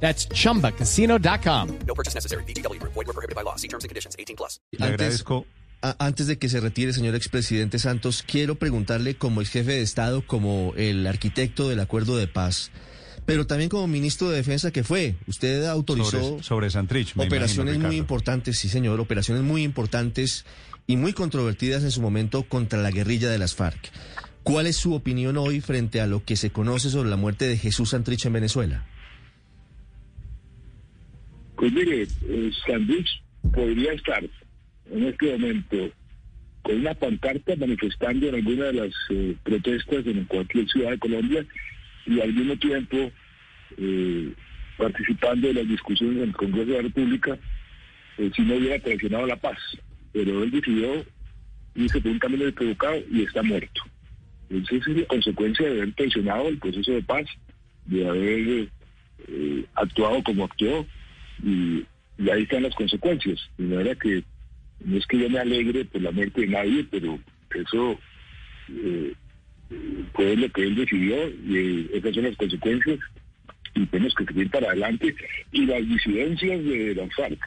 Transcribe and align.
That's 0.00 0.28
chumbacasino.com. 0.28 1.68
No 1.86 1.94
purchase 1.94 2.14
necessary. 2.14 2.44
BGW. 2.44 2.78
Void 2.82 3.06
were 3.06 3.12
prohibited 3.12 3.34
by 3.34 3.42
law. 3.42 3.56
See 3.56 3.68
terms 3.68 3.84
and 3.84 3.88
conditions. 3.90 4.14
18 4.18 4.36
plus. 4.36 4.60
Le 4.72 4.84
Antes- 4.84 4.94
agradezco. 5.00 5.46
A- 5.82 5.96
Antes 6.04 6.26
de 6.26 6.38
que 6.38 6.48
se 6.48 6.58
retire, 6.60 6.92
señor 6.92 7.14
expresidente 7.14 7.78
Santos, 7.78 8.22
quiero 8.26 8.54
preguntarle 8.56 9.16
como 9.16 9.40
ex 9.42 9.50
jefe 9.50 9.72
de 9.72 9.82
Estado, 9.82 10.26
como 10.26 10.72
el 10.76 11.06
arquitecto 11.06 11.68
del 11.68 11.80
acuerdo 11.80 12.16
de 12.16 12.26
paz, 12.26 12.70
pero 13.26 13.46
también 13.46 13.68
como 13.68 13.86
ministro 13.86 14.30
de 14.30 14.36
Defensa 14.38 14.70
que 14.70 14.82
fue. 14.84 15.16
Usted 15.26 15.64
autorizó 15.66 16.10
Sobre, 16.20 16.42
sobre 16.42 16.70
Santrich. 16.70 17.14
me 17.14 17.26
operaciones 17.26 17.74
imagino, 17.74 17.88
muy 17.88 17.96
importantes, 17.98 18.58
sí 18.58 18.68
señor, 18.70 19.00
operaciones 19.00 19.44
muy 19.44 19.62
importantes 19.64 20.46
y 20.86 20.96
muy 20.96 21.12
controvertidas 21.12 21.82
en 21.84 21.90
su 21.90 22.00
momento 22.00 22.48
contra 22.48 22.80
la 22.80 22.90
guerrilla 22.90 23.28
de 23.30 23.38
las 23.38 23.54
FARC. 23.54 23.90
¿Cuál 24.44 24.66
es 24.66 24.76
su 24.76 24.94
opinión 24.94 25.36
hoy 25.36 25.60
frente 25.60 26.00
a 26.00 26.06
lo 26.06 26.24
que 26.24 26.36
se 26.36 26.50
conoce 26.50 26.88
sobre 26.88 27.10
la 27.10 27.16
muerte 27.16 27.46
de 27.46 27.58
Jesús 27.58 27.90
Santrich 27.90 28.24
en 28.26 28.32
Venezuela? 28.32 28.86
Pues 31.56 31.72
mire, 31.72 32.06
Sandwich 32.66 33.22
podría 33.52 33.92
estar 33.92 34.22
en 34.90 35.04
este 35.04 35.32
momento 35.32 35.90
con 36.62 36.80
una 36.80 36.94
pancarta 36.94 37.56
manifestando 37.56 38.28
en 38.28 38.34
alguna 38.34 38.64
de 38.66 38.72
las 38.72 38.92
eh, 39.10 39.36
protestas 39.42 40.06
en 40.06 40.24
cualquier 40.24 40.68
ciudad 40.68 40.90
de 40.90 40.98
Colombia 40.98 41.46
y 42.06 42.20
al 42.20 42.32
mismo 42.32 42.56
tiempo 42.56 43.10
eh, 43.78 44.32
participando 44.76 45.48
de 45.48 45.54
las 45.54 45.68
discusiones 45.68 46.16
en 46.16 46.28
el 46.28 46.36
Congreso 46.36 46.66
de 46.66 46.76
la 46.76 46.82
República 46.82 47.38
eh, 48.18 48.30
si 48.34 48.42
no 48.42 48.56
hubiera 48.56 48.78
traicionado 48.82 49.26
la 49.26 49.36
paz. 49.36 49.58
Pero 50.12 50.42
él 50.42 50.50
decidió 50.50 51.04
irse 51.74 52.00
por 52.00 52.10
un 52.10 52.18
camino 52.18 52.46
equivocado 52.46 52.96
y 53.10 53.22
está 53.22 53.42
muerto. 53.42 53.82
Entonces 54.50 54.88
es 54.88 54.96
la 54.96 55.06
consecuencia 55.06 55.66
de 55.66 55.82
haber 55.82 55.94
traicionado 55.94 56.48
el 56.48 56.58
proceso 56.58 56.92
de 56.92 57.02
paz, 57.02 57.26
de 57.86 58.08
haber 58.08 58.68
actuado 59.74 60.22
como 60.22 60.44
actuó 60.44 60.86
y, 61.42 61.84
y 62.18 62.30
ahí 62.30 62.42
están 62.42 62.62
las 62.62 62.74
consecuencias. 62.74 63.38
De 63.58 63.64
manera 63.64 63.94
que 63.94 64.24
no 64.84 64.96
es 64.96 65.06
que 65.06 65.18
yo 65.18 65.30
me 65.30 65.38
alegre 65.38 65.84
por 65.84 66.02
la 66.02 66.10
muerte 66.10 66.42
de 66.42 66.48
nadie, 66.48 66.84
pero 66.90 67.18
eso 67.54 67.98
eh, 68.68 69.14
lo 69.70 70.52
que 70.52 70.62
él 70.62 70.74
decidió 70.74 71.28
y 71.28 71.56
eh, 71.56 71.90
esas 71.94 72.14
son 72.14 72.24
las 72.24 72.36
consecuencias 72.36 72.98
y 73.74 73.86
tenemos 73.86 74.14
que 74.14 74.24
seguir 74.24 74.50
para 74.50 74.68
adelante. 74.68 75.14
Y 75.52 75.66
las 75.66 75.86
disidencias 75.86 76.64
de 76.64 76.94
las 76.94 77.14
FARC, 77.14 77.38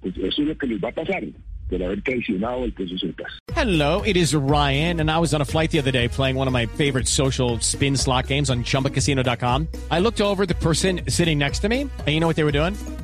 pues 0.00 0.16
eso 0.16 0.42
es 0.42 0.48
lo 0.48 0.58
que 0.58 0.66
les 0.66 0.82
va 0.82 0.88
a 0.88 0.92
pasar 0.92 1.22
por 1.68 1.82
haber 1.82 2.00
traicionado 2.02 2.64
el 2.64 2.72
proceso 2.72 3.06
de 3.06 3.12
paz. 3.12 3.32
Hello, 3.54 4.02
it 4.02 4.16
is 4.16 4.34
Ryan, 4.34 5.00
and 5.00 5.10
I 5.10 5.18
was 5.18 5.34
on 5.34 5.40
a 5.40 5.44
flight 5.44 5.70
the 5.70 5.78
other 5.78 5.90
day 5.90 6.08
playing 6.08 6.36
one 6.36 6.46
of 6.46 6.52
my 6.52 6.66
favorite 6.66 7.08
social 7.08 7.58
spin 7.60 7.96
slot 7.96 8.28
games 8.28 8.50
on 8.50 8.64
chumbacasino.com. 8.64 9.68
I 9.90 9.98
looked 9.98 10.20
over 10.20 10.46
the 10.46 10.54
person 10.54 11.00
sitting 11.08 11.38
next 11.38 11.60
to 11.60 11.68
me, 11.68 11.82
and 11.82 12.08
you 12.08 12.20
know 12.20 12.28
what 12.28 12.36
they 12.36 12.44
were 12.44 12.52
doing? 12.52 12.76